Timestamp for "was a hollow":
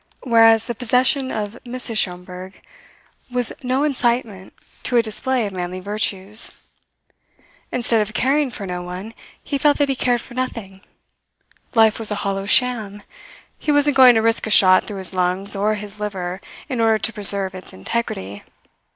11.99-12.47